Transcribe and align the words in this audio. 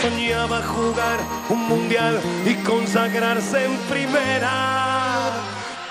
soñaba 0.00 0.62
jugar 0.62 1.18
un 1.48 1.68
mundial 1.68 2.20
y 2.46 2.54
consagrarse 2.64 3.64
en 3.64 3.76
primera. 3.90 5.30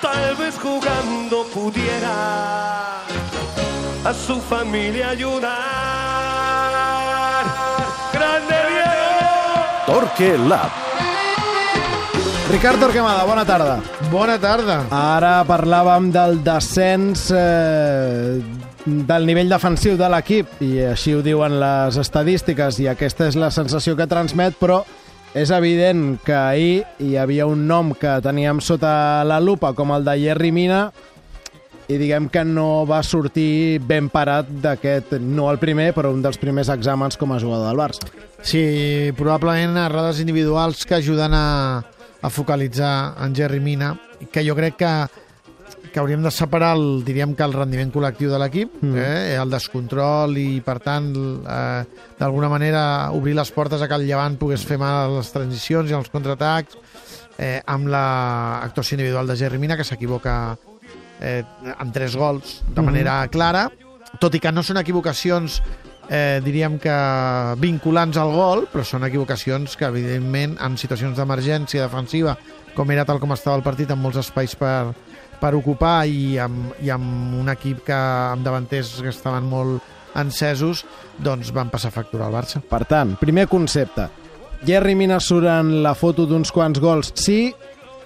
Tal 0.02 0.36
vez 0.36 0.58
jugando 0.58 1.46
pudiera 1.54 3.02
a 4.06 4.14
su 4.14 4.40
familia 4.42 5.10
ayudar. 5.10 5.50
¡Grande 8.14 8.56
Diego! 8.70 9.10
Torque 9.86 10.38
Lab. 10.38 10.70
Ricard 12.50 12.80
Torquemada, 12.80 13.24
bona 13.26 13.46
tarda. 13.46 13.80
Bona 14.10 14.40
tarda. 14.40 14.86
Ara 14.90 15.44
parlàvem 15.46 16.10
del 16.10 16.40
descens 16.42 17.30
eh, 17.30 18.42
del 19.08 19.26
nivell 19.28 19.52
defensiu 19.52 19.98
de 20.00 20.08
l'equip 20.12 20.62
i 20.66 20.72
així 20.92 21.14
ho 21.16 21.22
diuen 21.26 21.58
les 21.62 21.98
estadístiques 22.02 22.80
i 22.82 22.88
aquesta 22.92 23.28
és 23.30 23.38
la 23.40 23.52
sensació 23.54 23.96
que 23.98 24.08
transmet, 24.10 24.58
però 24.60 24.82
és 25.38 25.52
evident 25.54 26.18
que 26.26 26.34
ahir 26.34 26.84
hi 27.00 27.16
havia 27.22 27.46
un 27.50 27.68
nom 27.70 27.94
que 27.94 28.18
teníem 28.26 28.62
sota 28.66 29.22
la 29.28 29.40
lupa 29.40 29.76
com 29.78 29.94
el 29.94 30.08
de 30.08 30.18
Jerry 30.24 30.52
Mina 30.52 30.88
i 31.90 31.98
diguem 31.98 32.28
que 32.30 32.44
no 32.46 32.86
va 32.86 33.02
sortir 33.06 33.80
ben 33.82 34.10
parat 34.14 34.50
d'aquest, 34.62 35.16
no 35.22 35.48
el 35.50 35.58
primer, 35.62 35.90
però 35.98 36.12
un 36.14 36.22
dels 36.22 36.38
primers 36.38 36.70
exàmens 36.70 37.18
com 37.18 37.34
a 37.34 37.40
jugador 37.42 37.72
del 37.72 37.82
Barça. 37.82 38.10
Sí, 38.46 39.10
probablement 39.18 39.78
errades 39.82 40.22
individuals 40.22 40.86
que 40.86 41.00
ajuden 41.00 41.34
a, 41.34 41.48
a 42.22 42.30
focalitzar 42.30 43.16
en 43.26 43.34
Jerry 43.36 43.60
Mina, 43.60 43.96
que 44.32 44.46
jo 44.46 44.54
crec 44.56 44.78
que 44.78 44.94
que 45.94 46.00
hauríem 46.00 46.24
de 46.24 46.32
separar 46.32 46.76
el, 46.78 47.04
diríem 47.06 47.36
que 47.36 47.46
el 47.46 47.54
rendiment 47.56 47.92
col·lectiu 47.94 48.32
de 48.32 48.40
l'equip, 48.42 48.78
mm. 48.82 48.96
eh, 48.98 49.36
el 49.40 49.52
descontrol 49.52 50.38
i, 50.40 50.62
per 50.66 50.78
tant, 50.84 51.10
eh, 51.44 52.06
d'alguna 52.20 52.50
manera 52.52 52.84
obrir 53.16 53.36
les 53.38 53.52
portes 53.56 53.82
a 53.82 53.90
que 53.90 54.00
el 54.00 54.08
Llevant 54.08 54.38
pogués 54.42 54.66
fer 54.66 54.80
mal 54.82 55.02
a 55.04 55.12
les 55.18 55.34
transicions 55.34 55.92
i 55.92 55.98
als 55.98 56.12
contraatacs, 56.14 56.80
eh, 57.38 57.60
amb 57.66 57.92
l'actuació 57.92 58.98
individual 58.98 59.30
de 59.30 59.38
Jerry 59.40 59.60
Mina, 59.62 59.78
que 59.78 59.88
s'equivoca 59.88 60.58
eh, 61.20 61.44
amb 61.76 61.94
tres 61.94 62.16
gols 62.16 62.60
de 62.68 62.82
manera 62.82 63.22
mm. 63.26 63.34
clara, 63.36 63.68
tot 64.20 64.34
i 64.36 64.42
que 64.42 64.52
no 64.52 64.64
són 64.66 64.80
equivocacions 64.82 65.60
eh, 66.10 66.42
diríem 66.44 66.80
que 66.82 66.96
vinculants 67.62 68.18
al 68.18 68.34
gol, 68.34 68.66
però 68.72 68.84
són 68.84 69.06
equivocacions 69.08 69.78
que, 69.78 69.88
evidentment, 69.88 70.58
en 70.66 70.78
situacions 70.82 71.20
d'emergència 71.20 71.86
defensiva, 71.86 72.36
com 72.76 72.90
era 72.92 73.06
tal 73.06 73.22
com 73.22 73.32
estava 73.36 73.60
el 73.60 73.66
partit, 73.66 73.92
amb 73.94 74.04
molts 74.04 74.20
espais 74.24 74.56
per, 74.58 74.92
per 75.40 75.54
ocupar 75.58 76.04
i 76.08 76.38
amb, 76.42 76.74
i 76.84 76.92
amb 76.94 77.40
un 77.40 77.50
equip 77.52 77.84
que 77.88 77.96
amb 77.96 78.46
davanters 78.46 78.98
que 79.02 79.14
estaven 79.14 79.48
molt 79.50 79.96
encesos, 80.20 80.86
doncs 81.22 81.54
van 81.56 81.70
passar 81.72 81.94
factura 81.94 82.28
al 82.28 82.36
Barça. 82.36 82.62
Per 82.66 82.84
tant, 82.90 83.16
primer 83.22 83.48
concepte. 83.52 84.10
Jerry 84.66 84.96
Mina 84.96 85.20
surt 85.24 85.48
en 85.48 85.80
la 85.84 85.96
foto 85.96 86.26
d'uns 86.28 86.52
quants 86.52 86.82
gols. 86.84 87.14
Sí, 87.16 87.54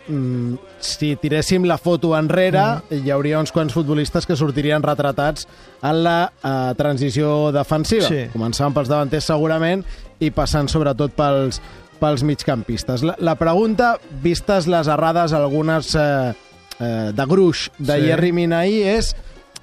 mm, 0.08 0.74
si 0.84 1.16
tiréssim 1.18 1.66
la 1.66 1.80
foto 1.82 2.14
enrere, 2.18 2.62
mm. 2.62 3.00
hi 3.02 3.14
hauria 3.14 3.40
uns 3.42 3.54
quants 3.56 3.74
futbolistes 3.74 4.28
que 4.30 4.38
sortirien 4.38 4.84
retratats 4.84 5.48
en 5.82 6.04
la 6.04 6.18
uh, 6.28 6.74
transició 6.78 7.52
defensiva. 7.56 8.10
Sí. 8.10 8.28
Començant 8.34 8.76
pels 8.76 8.92
davanters 8.92 9.32
segurament 9.32 9.86
i 10.20 10.30
passant 10.36 10.70
sobretot 10.70 11.16
pels, 11.18 11.62
pels 12.04 12.24
migcampistes. 12.28 13.06
La, 13.08 13.16
la 13.24 13.36
pregunta, 13.40 13.96
vistes 14.24 14.68
les 14.70 14.90
errades, 14.92 15.34
algunes 15.34 15.94
eh, 15.96 16.34
eh, 16.80 17.12
de 17.14 17.26
gruix 17.26 17.70
de 17.78 18.00
Sí. 18.00 18.08
Jerry 18.08 18.32
Minaí, 18.32 18.82
és 18.84 19.16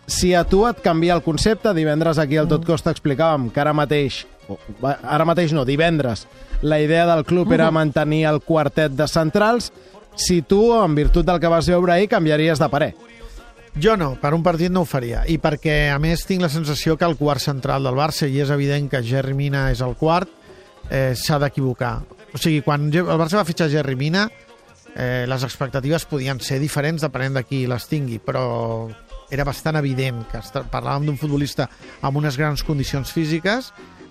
si 0.06 0.34
a 0.34 0.44
tu 0.44 0.66
et 0.66 0.80
canvia 0.83 1.14
el 1.14 1.22
concepte, 1.22 1.75
divendres 1.75 2.19
aquí 2.19 2.36
al 2.36 2.48
Tot 2.48 2.64
Costa 2.66 2.91
explicàvem 2.91 3.50
que 3.50 3.61
ara 3.62 3.72
mateix, 3.72 4.25
ara 5.03 5.25
mateix 5.25 5.53
no, 5.53 5.64
divendres, 5.64 6.27
la 6.62 6.81
idea 6.81 7.06
del 7.06 7.25
club 7.25 7.53
era 7.53 7.70
mantenir 7.70 8.25
el 8.27 8.41
quartet 8.42 8.92
de 8.92 9.06
centrals, 9.08 9.70
si 10.16 10.42
tu, 10.42 10.75
en 10.75 10.94
virtut 10.94 11.25
del 11.25 11.38
que 11.41 11.48
vas 11.48 11.69
veure 11.70 11.92
ahir, 11.94 12.08
canviaries 12.11 12.58
de 12.58 12.69
parer. 12.69 12.94
Jo 13.81 13.94
no, 13.97 14.16
per 14.19 14.34
un 14.34 14.43
partit 14.43 14.72
no 14.75 14.82
ho 14.82 14.88
faria. 14.88 15.22
I 15.31 15.38
perquè, 15.38 15.93
a 15.94 15.99
més, 16.03 16.25
tinc 16.26 16.43
la 16.43 16.50
sensació 16.50 16.97
que 16.99 17.06
el 17.06 17.15
quart 17.16 17.41
central 17.41 17.87
del 17.87 17.94
Barça, 17.94 18.26
i 18.26 18.41
és 18.43 18.50
evident 18.50 18.91
que 18.91 19.03
Jerry 19.06 19.32
Mina 19.38 19.69
és 19.70 19.81
el 19.81 19.94
quart, 19.94 20.28
eh, 20.91 21.15
s'ha 21.15 21.38
d'equivocar. 21.38 22.00
O 22.34 22.38
sigui, 22.38 22.60
quan 22.66 22.91
el 22.91 23.06
Barça 23.15 23.38
va 23.38 23.47
fitxar 23.47 23.70
Jerry 23.70 23.94
Mina, 23.97 24.26
eh, 24.97 25.27
les 25.28 25.45
expectatives 25.47 26.06
podien 26.09 26.41
ser 26.41 26.61
diferents 26.61 27.03
depenent 27.03 27.39
de 27.39 27.45
qui 27.47 27.65
les 27.71 27.87
tingui, 27.91 28.19
però 28.19 28.89
era 29.31 29.47
bastant 29.47 29.78
evident 29.78 30.25
que 30.31 30.43
parlàvem 30.73 31.06
d'un 31.06 31.19
futbolista 31.19 31.69
amb 32.03 32.19
unes 32.19 32.37
grans 32.39 32.65
condicions 32.67 33.12
físiques, 33.15 33.71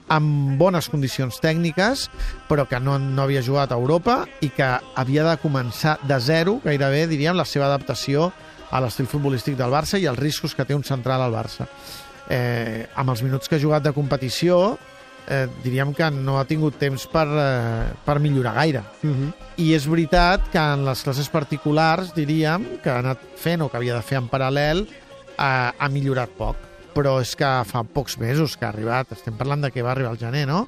amb 0.09 0.57
bones 0.57 0.89
condicions 0.89 1.37
tècniques, 1.41 2.07
però 2.49 2.65
que 2.67 2.79
no, 2.81 2.97
no 2.99 3.23
havia 3.23 3.43
jugat 3.45 3.71
a 3.71 3.77
Europa 3.77 4.23
i 4.41 4.49
que 4.49 4.67
havia 4.95 5.27
de 5.27 5.37
començar 5.43 5.99
de 6.07 6.17
zero, 6.19 6.57
gairebé, 6.63 7.05
diríem, 7.11 7.37
la 7.37 7.45
seva 7.45 7.69
adaptació 7.69 8.31
a 8.71 8.81
l'estil 8.81 9.09
futbolístic 9.09 9.57
del 9.57 9.73
Barça 9.73 9.99
i 9.99 10.07
els 10.09 10.19
riscos 10.19 10.55
que 10.55 10.65
té 10.65 10.77
un 10.77 10.85
central 10.85 11.21
al 11.21 11.33
Barça. 11.33 11.69
Eh, 12.29 12.85
amb 12.95 13.09
els 13.09 13.23
minuts 13.25 13.49
que 13.49 13.57
ha 13.57 13.61
jugat 13.61 13.85
de 13.85 13.93
competició, 13.93 14.77
eh, 15.29 15.47
diríem 15.63 15.93
que 15.93 16.09
no 16.11 16.39
ha 16.39 16.45
tingut 16.49 16.79
temps 16.81 17.05
per, 17.07 17.27
eh, 17.29 17.91
per 18.05 18.19
millorar 18.19 18.55
gaire. 18.55 18.83
Uh 19.03 19.09
-huh. 19.09 19.33
I 19.57 19.73
és 19.73 19.87
veritat 19.87 20.49
que 20.51 20.57
en 20.57 20.85
les 20.85 21.03
classes 21.03 21.29
particulars, 21.29 22.13
diríem, 22.15 22.79
que 22.83 22.89
ha 22.89 22.99
anat 22.99 23.19
fent 23.35 23.61
o 23.61 23.69
que 23.69 23.77
havia 23.77 23.95
de 23.95 24.01
fer 24.01 24.17
en 24.17 24.29
paral·lel, 24.29 24.87
eh, 25.37 25.71
ha 25.77 25.89
millorat 25.89 26.29
poc. 26.29 26.55
Però 26.93 27.21
és 27.21 27.35
que 27.35 27.63
fa 27.65 27.83
pocs 27.83 28.17
mesos 28.17 28.57
que 28.57 28.65
ha 28.65 28.69
arribat. 28.69 29.11
Estem 29.11 29.37
parlant 29.37 29.61
de 29.61 29.71
que 29.71 29.83
va 29.83 29.91
arribar 29.91 30.11
al 30.11 30.17
gener, 30.17 30.47
no? 30.47 30.67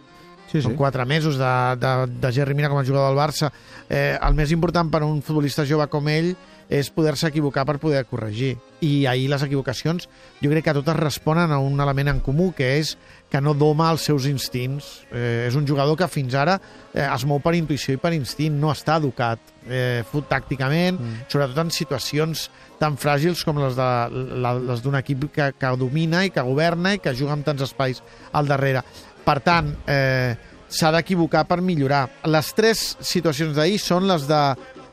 Sí, 0.52 0.62
Són 0.62 0.76
quatre 0.76 1.06
mesos 1.06 1.38
de, 1.38 1.76
de, 1.80 2.08
de 2.20 2.32
Jerry 2.32 2.54
Mina 2.54 2.68
com 2.70 2.78
a 2.78 2.84
jugador 2.84 3.08
del 3.08 3.18
Barça. 3.18 3.52
Eh, 3.90 4.18
el 4.22 4.34
més 4.34 4.52
important 4.52 4.90
per 4.92 5.02
a 5.02 5.06
un 5.06 5.22
futbolista 5.22 5.66
jove 5.66 5.88
com 5.88 6.08
ell 6.12 6.36
és 6.72 6.88
poder-se 6.90 7.28
equivocar 7.28 7.66
per 7.68 7.76
poder 7.84 8.06
corregir. 8.08 8.56
I 8.82 9.06
ahir 9.06 9.28
les 9.30 9.44
equivocacions 9.44 10.08
jo 10.40 10.50
crec 10.50 10.64
que 10.70 10.74
totes 10.78 10.96
responen 10.96 11.52
a 11.52 11.60
un 11.60 11.76
element 11.84 12.14
en 12.14 12.22
comú, 12.24 12.54
que 12.56 12.78
és 12.80 12.96
que 13.30 13.42
no 13.44 13.54
doma 13.54 13.90
els 13.92 14.06
seus 14.08 14.26
instints. 14.30 15.04
Eh, 15.12 15.50
és 15.50 15.58
un 15.60 15.68
jugador 15.68 16.00
que 16.00 16.08
fins 16.08 16.34
ara 16.40 16.56
eh, 16.94 17.04
es 17.04 17.26
mou 17.28 17.44
per 17.44 17.54
intuïció 17.60 17.98
i 17.98 18.02
per 18.02 18.14
instint, 18.16 18.56
no 18.56 18.72
està 18.72 18.96
educat 19.04 19.52
eh, 19.68 20.02
fut 20.08 20.32
tàcticament, 20.32 20.96
mm. 20.96 21.28
sobretot 21.28 21.60
en 21.66 21.76
situacions 21.76 22.48
tan 22.80 22.96
fràgils 22.98 23.44
com 23.46 23.60
les 23.62 23.76
d'un 23.76 24.98
equip 24.98 25.28
que, 25.36 25.52
que 25.60 25.76
domina 25.78 26.24
i 26.26 26.32
que 26.32 26.48
governa 26.48 26.96
i 26.96 27.04
que 27.04 27.14
juga 27.14 27.36
amb 27.36 27.46
tants 27.46 27.68
espais 27.68 28.00
al 28.32 28.48
darrere. 28.48 28.82
Per 29.28 29.38
tant, 29.44 29.76
eh, 29.92 30.34
s'ha 30.72 30.90
d'equivocar 30.96 31.44
per 31.50 31.60
millorar. 31.62 32.06
Les 32.32 32.54
tres 32.56 32.96
situacions 33.04 33.58
d'ahir 33.58 33.78
són 33.84 34.08
les 34.08 34.24
de, 34.30 34.42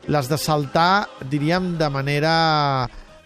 les 0.09 0.29
de 0.29 0.37
saltar, 0.41 1.07
diríem, 1.29 1.75
de 1.77 1.89
manera 1.93 2.33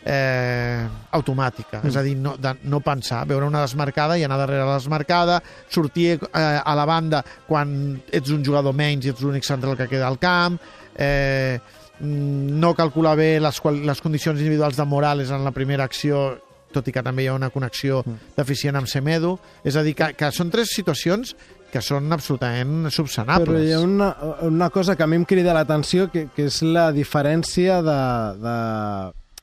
eh, 0.05 0.83
automàtica, 1.15 1.79
mm. 1.79 1.89
és 1.89 1.97
a 1.97 2.03
dir, 2.03 2.15
no, 2.19 2.35
de 2.37 2.53
no 2.69 2.81
pensar, 2.83 3.23
veure 3.29 3.47
una 3.47 3.63
desmarcada 3.63 4.17
i 4.19 4.25
anar 4.27 4.41
darrere 4.41 4.67
la 4.67 4.77
desmarcada, 4.77 5.39
sortir 5.71 6.17
eh, 6.17 6.43
a 6.59 6.75
la 6.75 6.85
banda 6.85 7.23
quan 7.47 7.95
ets 8.11 8.33
un 8.35 8.43
jugador 8.45 8.75
menys 8.75 9.07
i 9.07 9.13
ets 9.13 9.23
l'únic 9.23 9.47
central 9.47 9.77
que 9.79 9.87
queda 9.87 10.09
al 10.11 10.19
camp, 10.19 10.59
eh, 10.95 11.59
mm, 11.99 12.59
no 12.59 12.73
calcular 12.75 13.15
bé 13.19 13.37
les, 13.39 13.61
les 13.63 14.03
condicions 14.03 14.39
individuals 14.39 14.77
de 14.77 14.85
Morales 14.85 15.31
en 15.31 15.45
la 15.47 15.55
primera 15.55 15.87
acció 15.87 16.33
tot 16.73 16.87
i 16.89 16.91
que 16.91 17.03
també 17.05 17.23
hi 17.23 17.27
ha 17.29 17.37
una 17.37 17.51
connexió 17.53 18.01
deficient 18.35 18.79
amb 18.79 18.89
Semedo. 18.89 19.35
És 19.63 19.77
a 19.77 19.83
dir, 19.85 19.93
que, 19.93 20.07
que 20.17 20.31
són 20.33 20.49
tres 20.49 20.73
situacions 20.73 21.35
que 21.73 21.81
són 21.81 22.11
absolutament 22.13 22.85
subsanables. 22.93 23.49
Però 23.49 23.59
hi 23.65 23.73
ha 23.73 23.79
una, 23.81 24.11
una 24.45 24.69
cosa 24.69 24.95
que 24.95 25.03
a 25.03 25.07
mi 25.09 25.17
em 25.17 25.25
crida 25.25 25.55
l'atenció, 25.57 26.07
que, 26.13 26.27
que 26.35 26.45
és 26.51 26.61
la 26.61 26.91
diferència 26.93 27.81
de, 27.81 27.99
de, 28.43 28.57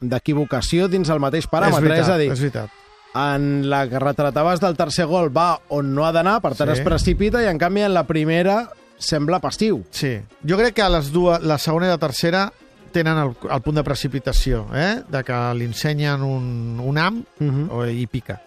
d'equivocació 0.00 0.88
dins 0.88 1.10
el 1.10 1.20
mateix 1.22 1.48
paràmetre. 1.50 1.82
és 1.82 1.88
veritat, 1.88 2.06
és 2.06 2.14
a 2.14 2.18
dir, 2.22 2.30
és 2.32 2.40
veritat. 2.46 2.76
en 3.20 3.68
la 3.68 3.82
que 3.90 3.98
retrataves 3.98 4.60
del 4.62 4.76
tercer 4.78 5.06
gol 5.10 5.32
va 5.34 5.56
on 5.74 5.90
no 5.94 6.06
ha 6.06 6.12
d'anar, 6.14 6.38
per 6.40 6.54
tant 6.54 6.70
Sí. 6.70 6.78
es 6.78 6.84
precipita, 6.86 7.42
i 7.42 7.46
en 7.50 7.58
canvi 7.58 7.82
en 7.82 7.94
la 7.94 8.06
primera 8.06 8.68
sembla 9.00 9.40
passiu. 9.40 9.82
Sí. 9.90 10.18
Jo 10.46 10.56
crec 10.60 10.74
que 10.76 10.88
les 10.88 11.10
dues, 11.12 11.42
la 11.42 11.58
segona 11.58 11.86
i 11.86 11.90
la 11.90 11.98
tercera 11.98 12.52
tenen 12.92 13.18
el, 13.18 13.34
el 13.50 13.60
punt 13.62 13.76
de 13.76 13.84
precipitació, 13.86 14.66
eh? 14.74 15.02
de 15.08 15.22
que 15.24 15.40
li 15.54 15.64
ensenyen 15.64 16.22
un, 16.22 16.78
un 16.82 16.98
am 16.98 17.24
Uh 17.40 17.46
-huh. 17.46 17.66
o, 17.70 17.86
i 17.86 18.06
pica. 18.06 18.40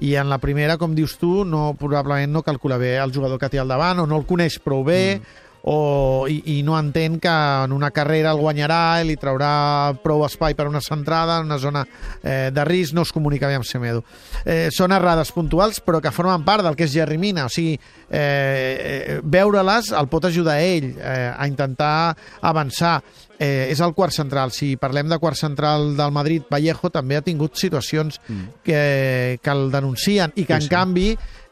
I 0.00 0.14
en 0.20 0.30
la 0.30 0.38
primera, 0.38 0.78
com 0.78 0.94
dius 0.94 1.16
tu, 1.18 1.44
no, 1.44 1.72
probablement 1.78 2.32
no 2.32 2.44
calcula 2.46 2.78
bé 2.78 2.96
el 3.02 3.14
jugador 3.14 3.40
que 3.40 3.50
té 3.50 3.58
al 3.58 3.70
davant 3.70 4.04
o 4.04 4.06
no 4.06 4.18
el 4.20 4.26
coneix 4.28 4.60
prou 4.62 4.84
bé 4.86 5.02
mm. 5.18 5.46
O, 5.62 6.26
i, 6.30 6.58
i 6.58 6.62
no 6.62 6.78
entén 6.78 7.18
que 7.20 7.30
en 7.30 7.72
una 7.72 7.90
carrera 7.90 8.32
el 8.32 8.40
guanyarà 8.42 9.00
i 9.02 9.08
li 9.08 9.16
traurà 9.20 9.92
prou 10.02 10.24
espai 10.26 10.56
per 10.58 10.68
una 10.68 10.82
centrada 10.84 11.38
en 11.40 11.48
una 11.50 11.58
zona 11.58 11.84
eh, 12.22 12.50
de 12.54 12.64
risc, 12.68 12.94
no 12.94 13.02
es 13.06 13.12
comunica 13.12 13.48
bé 13.50 13.58
amb 13.58 13.66
Semedo. 13.68 14.04
Eh, 14.44 14.68
són 14.74 14.94
errades 14.96 15.32
puntuals, 15.34 15.82
però 15.84 16.02
que 16.04 16.14
formen 16.14 16.46
part 16.46 16.66
del 16.66 16.76
que 16.78 16.86
és 16.88 16.94
Jerry 16.94 17.18
Mina, 17.18 17.46
o 17.48 17.52
sigui, 17.52 17.78
eh, 18.08 18.18
eh, 18.18 19.20
veure-les 19.22 19.92
el 19.96 20.10
pot 20.10 20.28
ajudar 20.28 20.58
a 20.58 20.66
ell 20.66 20.92
eh, 20.96 21.32
a 21.36 21.48
intentar 21.48 22.16
avançar. 22.40 22.98
Eh, 23.38 23.68
és 23.70 23.78
el 23.78 23.92
quart 23.94 24.10
central. 24.10 24.50
Si 24.50 24.72
parlem 24.80 25.06
de 25.06 25.18
quart 25.22 25.38
central 25.38 25.92
del 25.96 26.10
Madrid, 26.10 26.48
Vallejo 26.50 26.90
també 26.90 27.14
ha 27.14 27.22
tingut 27.22 27.54
situacions 27.54 28.18
mm. 28.26 28.48
que, 28.66 28.80
que 29.38 29.52
el 29.54 29.68
denuncien 29.70 30.32
i 30.34 30.42
que, 30.42 30.56
Sí, 30.58 30.64
en 30.64 30.66
sí. 30.66 30.68
canvi, 30.72 31.08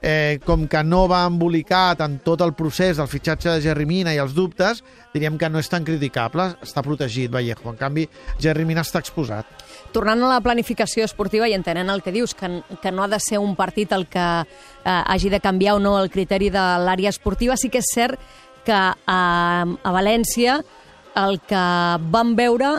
eh, 0.06 0.38
com 0.47 0.69
que 0.70 0.85
no 0.87 1.08
va 1.11 1.25
embolicat 1.26 1.99
en 2.05 2.20
tot 2.23 2.43
el 2.44 2.53
procés 2.55 3.00
del 3.00 3.08
fitxatge 3.11 3.56
de 3.56 3.62
Jerry 3.64 3.88
Mina 3.91 4.12
i 4.14 4.20
els 4.23 4.37
dubtes, 4.37 4.85
diríem 5.11 5.35
que 5.41 5.50
no 5.50 5.58
és 5.58 5.70
tan 5.73 5.82
criticable, 5.85 6.53
està 6.62 6.85
protegit 6.87 7.32
Vallejo. 7.35 7.73
En 7.73 7.81
canvi, 7.81 8.06
Jerry 8.38 8.64
Mina 8.69 8.85
està 8.87 9.03
exposat. 9.03 9.50
Tornant 9.91 10.23
a 10.23 10.31
la 10.37 10.41
planificació 10.44 11.03
esportiva 11.03 11.49
i 11.50 11.56
entenent 11.58 11.91
el 11.91 12.05
que 12.06 12.14
dius, 12.14 12.37
que, 12.38 12.61
que 12.82 12.94
no 12.94 13.03
ha 13.03 13.11
de 13.11 13.19
ser 13.19 13.43
un 13.43 13.56
partit 13.58 13.91
el 13.97 14.06
que 14.06 14.26
eh, 14.47 14.47
hagi 14.87 15.32
de 15.32 15.43
canviar 15.43 15.75
o 15.81 15.82
no 15.82 15.97
el 15.99 16.12
criteri 16.14 16.53
de 16.55 16.67
l'àrea 16.87 17.11
esportiva, 17.11 17.58
sí 17.58 17.73
que 17.73 17.82
és 17.82 17.91
cert 17.91 18.23
que 18.67 18.76
a, 18.79 19.23
a 19.67 19.91
València 19.94 20.61
el 21.19 21.41
que 21.49 21.64
vam 22.12 22.37
veure 22.38 22.76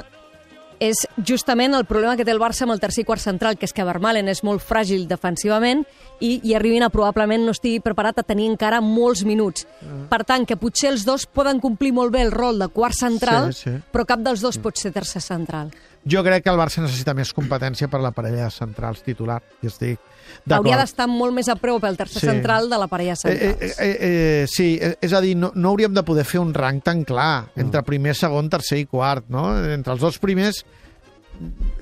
és 0.79 1.06
justament 1.25 1.74
el 1.74 1.85
problema 1.89 2.15
que 2.18 2.25
té 2.25 2.31
el 2.31 2.41
Barça 2.41 2.65
amb 2.65 2.74
el 2.75 2.81
tercer 2.81 3.06
quart 3.06 3.21
central, 3.21 3.57
que 3.57 3.65
és 3.65 3.74
que 3.74 3.85
Vermalen 3.88 4.27
és 4.29 4.44
molt 4.45 4.62
fràgil 4.62 5.07
defensivament 5.09 5.83
i, 6.19 6.39
i 6.44 6.53
Arribina 6.57 6.89
probablement 6.94 7.45
no 7.45 7.53
estigui 7.56 7.79
preparat 7.83 8.19
a 8.21 8.25
tenir 8.25 8.47
encara 8.51 8.81
molts 8.81 9.24
minuts. 9.25 9.65
Mm. 9.81 10.07
Per 10.12 10.21
tant, 10.25 10.45
que 10.45 10.57
potser 10.57 10.91
els 10.94 11.06
dos 11.06 11.25
poden 11.25 11.62
complir 11.63 11.94
molt 11.94 12.13
bé 12.13 12.24
el 12.25 12.31
rol 12.33 12.59
de 12.62 12.69
quart 12.74 12.97
central, 12.97 13.53
Sí, 13.53 13.69
sí. 13.69 13.75
però 13.94 14.06
cap 14.06 14.24
dels 14.25 14.41
dos 14.41 14.57
pot 14.62 14.77
ser 14.77 14.94
tercer 14.94 15.21
central. 15.21 15.71
Jo 16.05 16.21
crec 16.23 16.44
que 16.44 16.49
el 16.49 16.57
Barça 16.59 16.81
necessita 16.81 17.13
més 17.13 17.33
competència 17.33 17.88
per 17.91 17.99
la 17.99 18.11
parella 18.15 18.45
de 18.45 18.51
centrals 18.51 19.01
titular, 19.03 19.41
i 19.61 19.67
estic 19.67 19.99
d'acord. 20.45 20.59
Hauria 20.59 20.77
d'estar 20.77 21.07
molt 21.07 21.33
més 21.33 21.49
a 21.49 21.55
prop 21.55 21.83
el 21.83 21.97
tercer 21.97 22.21
Sí. 22.21 22.27
central 22.27 22.69
de 22.69 22.77
la 22.77 22.88
parella 22.88 23.13
Eh, 23.13 23.15
central. 23.15 23.57
eh, 23.59 23.73
eh, 23.79 23.97
eh, 23.99 24.45
sí, 24.47 24.77
eh, 24.81 24.95
és 25.01 25.13
a 25.13 25.21
dir, 25.21 25.35
no, 25.35 25.51
no 25.55 25.69
hauríem 25.69 25.94
de 25.94 26.03
poder 26.03 26.23
fer 26.25 26.39
un 26.39 26.53
rang 26.53 26.81
tan 26.81 27.03
clar 27.03 27.47
entre 27.55 27.83
primer, 27.83 28.15
segon, 28.15 28.49
tercer 28.49 28.77
i 28.79 28.85
quart, 28.85 29.25
no? 29.29 29.49
Entre 29.71 29.91
els 29.94 30.01
dos 30.01 30.19
primers, 30.19 30.63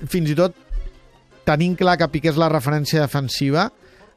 fins 0.06 0.30
i 0.30 0.34
tot 0.34 0.54
tenint 1.44 1.76
clar 1.78 1.96
que 1.98 2.08
Piqué 2.08 2.28
és 2.32 2.36
la 2.40 2.48
referència 2.50 3.00
defensiva, 3.00 3.70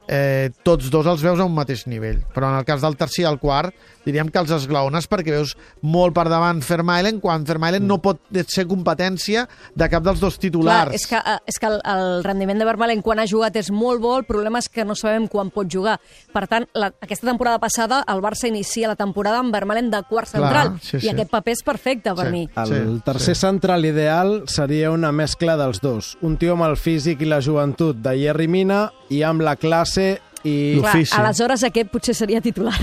eh, 0.09 0.49
tots 0.65 0.89
dos 0.89 1.05
els 1.05 1.21
veus 1.21 1.37
a 1.39 1.45
un 1.45 1.53
mateix 1.53 1.85
nivell. 1.87 2.23
Però 2.33 2.49
en 2.49 2.57
el 2.57 2.65
cas 2.65 2.81
del 2.81 2.97
tercer 2.97 3.23
i 3.23 3.27
el 3.29 3.37
quart, 3.39 3.75
diríem 4.07 4.31
que 4.33 4.39
els 4.41 4.49
esglaones 4.55 5.05
perquè 5.11 5.35
veus 5.35 5.51
molt 5.85 6.15
per 6.17 6.25
davant 6.31 6.63
Vermaelen, 6.65 7.19
quan 7.21 7.43
Vermaelen 7.45 7.85
no 7.85 7.99
pot 8.01 8.17
ser 8.49 8.65
competència 8.65 9.45
de 9.77 9.89
cap 9.91 10.01
dels 10.03 10.19
dos 10.23 10.39
titulars. 10.41 10.89
Clar, 10.89 10.95
és 10.97 11.05
que, 11.11 11.19
eh, 11.21 11.37
és 11.53 11.59
que 11.61 11.69
el, 11.69 11.77
el 11.85 12.23
rendiment 12.25 12.57
de 12.57 12.65
Vermaelen 12.65 13.03
quan 13.05 13.21
ha 13.21 13.27
jugat 13.29 13.55
és 13.61 13.69
molt 13.69 14.01
bo, 14.01 14.15
el 14.17 14.25
problema 14.25 14.57
és 14.63 14.69
que 14.73 14.85
no 14.87 14.95
sabem 14.97 15.27
quan 15.29 15.51
pot 15.53 15.69
jugar. 15.69 15.99
Per 16.33 16.45
tant, 16.49 16.65
la, 16.73 16.89
aquesta 17.05 17.29
temporada 17.29 17.59
passada 17.61 18.01
el 18.09 18.23
Barça 18.25 18.49
inicia 18.49 18.89
la 18.89 18.97
temporada 18.97 19.43
amb 19.43 19.53
Vermaelen 19.53 19.91
de 19.93 20.01
quart 20.09 20.31
Clar, 20.31 20.41
central, 20.41 20.73
sí, 20.81 20.97
i 20.97 21.05
sí. 21.05 21.13
aquest 21.13 21.29
paper 21.29 21.53
és 21.59 21.63
perfecte 21.67 22.15
per 22.17 22.25
Sí. 22.25 22.31
mi. 22.33 22.43
El 22.55 22.67
Sí, 22.73 23.01
tercer 23.05 23.35
sí. 23.35 23.41
central 23.41 23.85
ideal 23.85 24.43
seria 24.47 24.89
una 24.91 25.11
mescla 25.11 25.55
dels 25.57 25.81
dos. 25.81 26.15
Un 26.25 26.37
tio 26.41 26.53
amb 26.57 26.65
el 26.65 26.77
físic 26.77 27.21
i 27.21 27.29
la 27.29 27.41
joventut 27.45 28.01
de 28.01 28.15
Jerry 28.17 28.47
Mina 28.47 28.87
i 29.09 29.21
amb 29.25 29.41
la 29.45 29.55
classe 29.55 29.98
i... 30.43 30.53
Clar, 30.79 30.93
L'ofici. 30.95 31.15
aleshores 31.19 31.63
aquest 31.67 31.89
potser 31.91 32.15
seria 32.15 32.39
titular. 32.41 32.75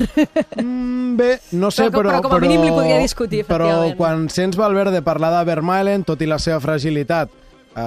Mm, 0.61 1.17
bé, 1.17 1.31
no 1.57 1.71
sé, 1.71 1.87
Però- 1.89 2.03
però... 2.03 2.11
però 2.11 2.23
com 2.27 2.37
a 2.37 2.41
mínim 2.43 2.63
li 2.67 2.71
podria 2.75 2.99
discutir, 3.01 3.45
Però 3.49 3.71
quan 3.97 4.29
sents 4.33 4.59
Valverde 4.61 5.01
parlar 5.07 5.33
de 5.39 5.43
Vermaelen, 5.49 6.05
tot 6.05 6.21
i 6.21 6.29
la 6.29 6.39
seva 6.43 6.61
fragilitat, 6.61 7.33
eh, 7.77 7.83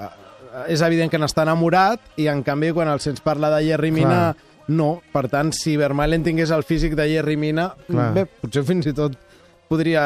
eh, 0.00 0.10
és 0.74 0.82
evident 0.82 1.10
que 1.12 1.18
n'està 1.22 1.46
enamorat, 1.46 2.00
i 2.18 2.26
en 2.32 2.42
canvi 2.46 2.72
quan 2.74 2.90
el 2.90 3.00
sents 3.00 3.22
parlar 3.22 3.52
de 3.56 3.62
Jerry 3.68 3.92
Mina, 3.94 4.34
no. 4.70 5.00
Per 5.12 5.24
tant, 5.30 5.52
si 5.54 5.76
Vermaelen 5.78 6.22
tingués 6.26 6.50
el 6.54 6.62
físic 6.66 6.94
de 6.98 7.08
Jerry 7.10 7.36
Mina, 7.36 7.70
Clar. 7.88 8.12
bé, 8.14 8.26
potser 8.26 8.62
fins 8.66 8.86
i 8.90 8.92
tot 8.94 9.16
podria, 9.70 10.02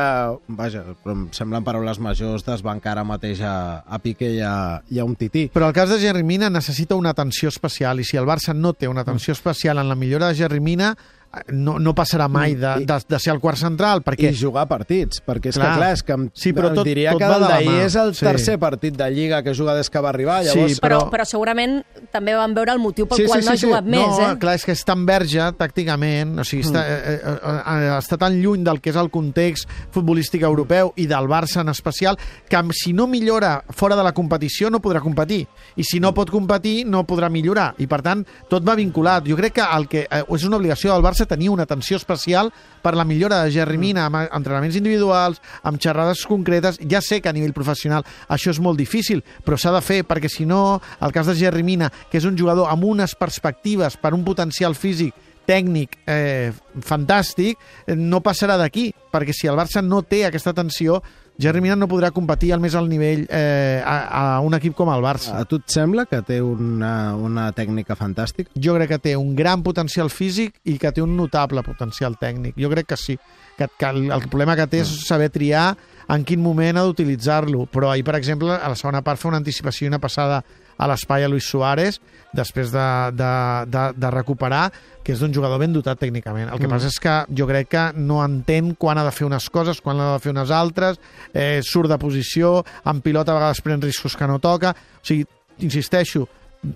vaja, 0.53 0.83
però 1.01 1.15
em 1.17 1.25
semblen 1.33 1.65
paraules 1.65 1.99
majors, 2.03 2.45
desbancar 2.45 2.93
ara 2.93 3.05
mateix 3.09 3.41
a, 3.41 3.81
a 3.89 3.99
Piqué 4.03 4.35
i 4.37 4.43
a, 4.45 4.55
i 4.93 5.01
a 5.01 5.07
un 5.09 5.17
tití. 5.17 5.47
Però 5.55 5.71
el 5.71 5.77
cas 5.77 5.89
de 5.89 5.99
Jerry 6.03 6.25
Mina 6.27 6.51
necessita 6.53 6.99
una 7.01 7.15
atenció 7.17 7.49
especial 7.49 8.03
i 8.03 8.05
si 8.05 8.21
el 8.21 8.29
Barça 8.29 8.53
no 8.53 8.75
té 8.77 8.91
una 8.91 9.07
atenció 9.07 9.33
especial 9.33 9.81
en 9.81 9.89
la 9.89 9.97
millora 9.97 10.29
de 10.29 10.37
Jerry 10.43 10.61
Mina 10.61 10.93
eh, 10.93 11.24
no, 11.53 11.79
no 11.79 11.95
passarà 11.95 12.29
mai 12.29 12.55
de, 12.55 12.73
I- 12.83 12.85
de, 12.87 12.99
de 13.09 13.19
ser 13.19 13.33
el 13.35 13.41
quart 13.41 13.59
central 13.59 14.03
perquè 14.05 14.31
I 14.33 14.37
jugar 14.37 14.67
partits, 14.69 15.21
perquè 15.25 15.49
és 15.53 15.57
Clar. 15.59 15.71
que 15.73 15.77
clar, 15.79 15.93
és 15.93 16.03
que 16.03 16.15
Sí, 16.35 16.53
però 16.53 16.73
tot- 16.75 16.85
diria 16.87 17.13
tot 17.13 17.19
que 17.21 17.25
el 17.27 17.33
de 17.41 17.49
d'ahir 17.49 17.81
és 17.85 17.95
el 17.97 18.15
Sí. 18.15 18.25
tercer 18.25 18.59
partit 18.59 18.97
de 18.97 19.11
Lliga 19.11 19.43
que 19.43 19.55
juga 19.55 19.75
des 19.75 19.91
que 19.91 19.99
va 20.01 20.09
arribar, 20.11 20.43
Sí, 20.45 20.51
llavors... 20.55 20.81
però, 20.81 20.99
però- 21.05 21.11
però 21.11 21.25
segurament 21.25 21.83
també 22.13 22.35
vam 22.35 22.55
veure 22.55 22.73
el 22.73 22.79
motiu 22.79 23.07
pel 23.09 23.19
Sí, 23.19 23.25
qual 23.27 23.41
sí, 23.43 23.47
no 23.47 23.53
ha 23.53 23.57
sí, 23.57 23.61
sí. 23.61 23.67
jugat 23.67 23.85
més, 23.85 24.07
no, 24.09 24.31
eh? 24.33 24.39
clar, 24.39 24.55
és 24.55 24.65
que 24.65 24.73
és 24.73 24.85
tan 24.85 25.05
verge 25.07 25.41
tàcticament, 25.59 26.39
o 26.41 26.45
sigui, 26.45 26.63
està, 26.63 26.85
eh, 26.87 27.21
eh, 27.25 27.39
eh, 27.43 27.99
està 27.99 28.17
tan 28.19 28.37
lluny 28.41 28.63
del 28.65 28.81
que 28.81 28.91
és 28.91 28.97
el 28.97 29.11
context 29.11 29.69
futbolístic 29.91 30.43
europeu 30.43 30.93
i 30.97 31.07
del 31.07 31.27
Barça 31.29 31.61
en 31.63 31.69
especial, 31.69 32.17
que 32.49 32.63
si 32.73 32.93
no 32.93 33.07
millora 33.07 33.65
fora 33.71 33.97
de 33.97 34.03
la 34.03 34.13
competició 34.13 34.71
no 34.71 34.81
podrà 34.81 35.01
competir, 35.01 35.47
i 35.77 35.83
si 35.85 36.01
no 36.01 36.13
pot 36.15 36.31
competir 36.31 36.85
no 36.87 37.05
podrà 37.07 37.29
millorar, 37.31 37.75
i 37.79 37.87
per 37.87 38.01
tant 38.03 38.25
tot 38.49 38.63
va 38.67 38.75
vinculat. 38.75 39.25
Jo 39.27 39.37
crec 39.37 39.55
que 39.55 39.65
el 39.77 39.89
que 39.89 40.07
eh, 40.11 40.23
és 40.29 40.45
una 40.45 40.57
obligació 40.57 40.93
del 40.93 41.03
Barça 41.03 41.24
tenir 41.27 41.51
una 41.51 41.65
atenció 41.65 41.97
especial 41.97 42.53
per 42.83 42.95
la 42.97 43.05
millora 43.05 43.43
de 43.43 43.53
Jerry 43.55 43.79
Mina, 43.79 44.07
amb 44.07 44.23
entrenaments 44.25 44.77
individuals, 44.77 45.41
amb 45.63 45.81
xerrades 45.81 46.25
concretes. 46.29 46.81
Ja 46.91 47.03
sé 47.05 47.21
que 47.21 47.31
a 47.31 47.37
nivell 47.37 47.57
professional 47.57 48.07
això 48.29 48.53
és 48.55 48.61
molt 48.61 48.79
difícil, 48.79 49.25
però 49.45 49.59
s'ha 49.59 49.75
de 49.75 49.83
fer, 49.85 50.03
perquè 50.09 50.31
si 50.31 50.47
no, 50.47 50.81
el 51.01 51.13
cas 51.13 51.31
de 51.31 51.37
Jerry 51.39 51.63
Mina, 51.67 51.91
que 52.11 52.19
és 52.19 52.29
un 52.29 52.39
jugador 52.39 52.71
amb 52.73 52.85
unes 52.85 53.17
perspectives 53.19 53.97
per 54.01 54.15
un 54.15 54.25
potencial 54.25 54.75
físic 54.75 55.15
tècnic 55.45 55.99
eh, 56.09 56.53
fantàstic, 56.85 57.61
eh, 57.87 57.95
no 57.97 58.23
passarà 58.25 58.57
d'aquí, 58.61 58.91
perquè 59.13 59.35
si 59.37 59.51
el 59.51 59.59
Barça 59.61 59.83
no 59.85 60.03
té 60.03 60.25
aquesta 60.27 60.55
atenció, 60.55 61.03
Jerry 61.41 61.61
Mina 61.61 61.75
no 61.75 61.89
podrà 61.91 62.13
competir 62.15 62.53
al 62.55 62.61
més 62.63 62.77
alt 62.79 62.87
nivell 62.91 63.25
eh, 63.27 63.83
a, 63.83 63.95
a 64.07 64.41
un 64.45 64.55
equip 64.55 64.77
com 64.79 64.91
el 64.93 65.03
Barça. 65.03 65.35
A 65.41 65.47
tu 65.51 65.59
et 65.59 65.73
sembla 65.73 66.05
que 66.07 66.21
té 66.27 66.39
una, 66.45 67.15
una 67.19 67.49
tècnica 67.57 67.97
fantàstica? 67.99 68.53
jo 68.55 68.77
crec 68.77 68.95
que 68.95 69.01
té 69.09 69.17
un 69.19 69.35
gran 69.35 69.65
potencial 69.67 70.11
físic 70.15 70.61
i 70.65 70.77
que 70.79 70.93
té 70.95 71.03
un 71.03 71.17
notable 71.19 71.65
potencial 71.67 72.15
tècnic. 72.21 72.55
Jo 72.61 72.71
crec 72.71 72.93
que 72.93 73.01
sí. 73.01 73.19
Que, 73.59 73.67
que 73.67 73.91
el, 73.91 74.11
el 74.15 74.29
problema 74.31 74.55
que 74.59 74.67
té 74.71 74.83
és 74.83 74.93
saber 75.09 75.31
triar 75.35 75.73
en 76.11 76.25
quin 76.27 76.43
moment 76.43 76.79
ha 76.79 76.87
d'utilitzar-lo. 76.87 77.67
Però 77.73 77.91
ahir, 77.91 78.07
per 78.07 78.17
exemple, 78.19 78.55
a 78.55 78.71
la 78.71 78.79
segona 78.79 79.03
part 79.03 79.21
fa 79.21 79.31
una 79.33 79.43
anticipació 79.43 79.89
i 79.89 79.93
una 79.93 80.03
passada 80.03 80.43
a 80.77 80.89
l'espai 80.91 81.25
a 81.25 81.29
Luis 81.29 81.45
Suárez 81.49 82.01
després 82.35 82.73
de, 82.73 82.87
de, 83.15 83.31
de, 83.71 83.83
de 83.95 84.11
recuperar 84.11 84.73
que 85.05 85.13
és 85.13 85.21
d'un 85.21 85.33
jugador 85.35 85.61
ben 85.61 85.73
dotat 85.73 86.01
tècnicament. 86.01 86.49
El 86.51 86.59
que 86.59 86.67
Mm. 86.67 86.71
passa 86.75 86.89
és 86.89 86.99
que 86.99 87.15
jo 87.37 87.47
crec 87.47 87.69
que 87.69 87.85
no 87.95 88.23
entén 88.25 88.75
quan 88.75 88.99
ha 88.99 89.05
de 89.05 89.13
fer 89.13 89.27
unes 89.27 89.49
coses, 89.51 89.81
quan 89.81 90.01
ha 90.01 90.15
de 90.15 90.19
fer 90.25 90.33
unes 90.33 90.51
altres, 90.51 90.99
eh, 91.33 91.61
surt 91.63 91.89
de 91.91 91.99
posició, 91.99 92.65
en 92.85 93.01
pilota 93.01 93.33
a 93.33 93.35
vegades 93.37 93.61
pren 93.61 93.83
riscos 93.83 94.17
que 94.17 94.27
no 94.27 94.39
toca. 94.41 94.71
O 94.71 95.05
sigui, 95.05 95.27
insisteixo, 95.61 96.27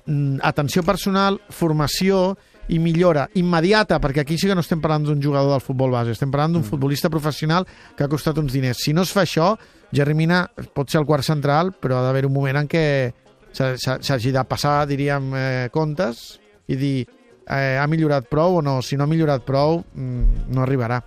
mm, 0.07 0.39
atenció 0.43 0.83
personal, 0.85 1.41
formació 1.51 2.37
i 2.69 2.79
millora 2.79 3.29
immediata, 3.35 3.99
perquè 3.99 4.21
aquí 4.21 4.37
sí 4.37 4.47
que 4.47 4.55
no 4.55 4.61
estem 4.61 4.81
parlant 4.81 5.07
d'un 5.07 5.23
jugador 5.23 5.51
del 5.53 5.63
futbol 5.65 5.91
base, 5.91 6.13
estem 6.13 6.31
parlant 6.31 6.53
d'un 6.53 6.65
futbolista 6.65 7.09
professional 7.09 7.67
que 7.97 8.05
ha 8.05 8.09
costat 8.09 8.37
uns 8.39 8.53
diners. 8.53 8.77
Si 8.85 8.93
no 8.93 9.03
es 9.03 9.11
fa 9.13 9.23
això, 9.25 9.57
Jerry 9.91 10.13
Mina 10.15 10.43
pot 10.75 10.91
ser 10.91 11.01
el 11.01 11.07
quart 11.07 11.25
central, 11.25 11.73
però 11.73 11.97
ha 11.97 12.03
d'haver 12.05 12.27
un 12.27 12.35
moment 12.35 12.57
en 12.61 12.69
què 12.69 13.15
s'hagi 13.53 14.33
de 14.33 14.45
passar, 14.45 14.87
diríem, 14.87 15.33
eh, 15.35 15.69
comptes 15.73 16.39
i 16.69 16.77
dir 16.77 17.07
eh, 17.49 17.79
ha 17.81 17.87
millorat 17.89 18.29
prou 18.29 18.59
o 18.59 18.63
no. 18.63 18.81
Si 18.83 18.97
no 18.97 19.05
ha 19.05 19.11
millorat 19.11 19.45
prou, 19.47 19.83
mm, 19.95 20.49
no 20.53 20.63
arribarà. 20.63 21.03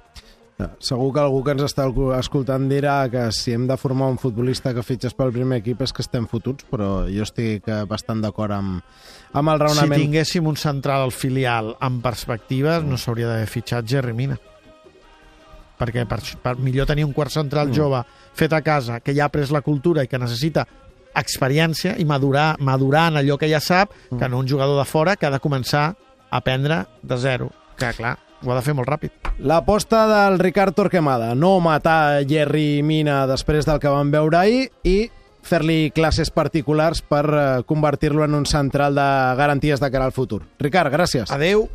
Segur 0.78 1.08
que 1.14 1.20
algú 1.24 1.40
que 1.44 1.56
ens 1.56 1.64
està 1.66 1.88
escoltant 2.20 2.68
dirà 2.70 3.10
que 3.10 3.32
si 3.34 3.50
hem 3.56 3.64
de 3.66 3.74
formar 3.82 4.12
un 4.14 4.20
futbolista 4.22 4.76
que 4.76 4.84
fitxes 4.86 5.16
pel 5.18 5.32
primer 5.34 5.58
equip 5.58 5.82
és 5.82 5.90
que 5.92 6.04
estem 6.04 6.28
fotuts, 6.30 6.68
però 6.70 7.08
jo 7.10 7.24
estic 7.26 7.66
eh, 7.68 7.80
bastant 7.90 8.22
d'acord 8.22 8.54
amb, 8.54 8.84
amb 9.34 9.50
el 9.50 9.58
Si 9.58 9.64
raonament. 9.64 10.02
tinguéssim 10.04 10.46
un 10.46 10.56
central 10.62 11.02
al 11.08 11.12
filial 11.12 11.76
amb 11.80 12.04
perspectives, 12.06 12.84
no 12.86 12.98
s'hauria 12.98 13.28
d'haver 13.32 13.48
fitxat 13.50 13.90
Jerry 13.90 14.14
Mina. 14.14 14.38
Perquè 15.82 16.06
per, 16.06 16.20
per 16.44 16.58
millor 16.62 16.86
tenir 16.86 17.06
un 17.08 17.14
quart 17.14 17.32
central 17.34 17.70
Mm. 17.70 17.74
jove 17.74 18.04
fet 18.38 18.54
a 18.54 18.62
casa, 18.62 19.00
que 19.00 19.16
ja 19.16 19.26
ha 19.26 19.30
pres 19.34 19.50
la 19.50 19.62
cultura 19.66 20.04
i 20.04 20.08
que 20.08 20.20
necessita 20.20 20.68
experiència 21.16 21.96
i 22.00 22.06
madurar, 22.06 22.56
madurar 22.60 23.10
en 23.12 23.22
allò 23.22 23.38
que 23.38 23.50
ja 23.52 23.60
sap, 23.60 23.94
que 24.10 24.30
no 24.30 24.40
un 24.40 24.50
jugador 24.50 24.80
de 24.80 24.88
fora 24.90 25.16
que 25.16 25.28
ha 25.28 25.34
de 25.34 25.42
començar 25.44 25.86
a 25.92 26.38
aprendre 26.38 26.86
de 27.02 27.18
zero. 27.18 27.50
Que, 27.78 27.94
clar, 27.98 28.18
ho 28.44 28.52
ha 28.52 28.60
de 28.60 28.66
fer 28.66 28.76
molt 28.78 28.90
ràpid. 28.90 29.32
L'aposta 29.40 30.06
del 30.10 30.40
Ricard 30.40 30.76
Torquemada, 30.78 31.34
no 31.36 31.60
matar 31.60 32.22
Jerry 32.30 32.82
Mina 32.84 33.26
després 33.30 33.68
del 33.68 33.82
que 33.82 33.92
vam 33.92 34.14
veure 34.14 34.38
ahir 34.38 34.70
i 34.84 35.10
fer-li 35.42 35.92
classes 35.96 36.30
particulars 36.30 37.02
per 37.02 37.26
eh, 37.26 37.44
convertir-lo 37.66 38.24
en 38.26 38.38
un 38.38 38.46
central 38.46 38.96
de 38.96 39.10
garanties 39.38 39.82
de 39.82 39.90
cara 39.92 40.06
al 40.06 40.14
futur. 40.16 40.44
Ricard, 40.60 40.94
gràcies. 40.94 41.32
Adeu. 41.34 41.68